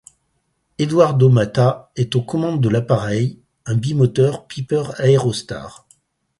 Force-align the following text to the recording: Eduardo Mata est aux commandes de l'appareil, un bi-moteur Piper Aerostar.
Eduardo 0.79 1.29
Mata 1.29 1.91
est 1.95 2.15
aux 2.15 2.23
commandes 2.23 2.59
de 2.59 2.69
l'appareil, 2.69 3.39
un 3.67 3.75
bi-moteur 3.75 4.47
Piper 4.47 4.85
Aerostar. 4.97 5.87